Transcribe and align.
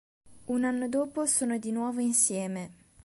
Un 0.47 0.63
anno 0.63 0.89
dopo 0.89 1.27
sono 1.27 1.59
di 1.59 1.71
nuovo 1.71 1.99
insieme. 1.99 2.71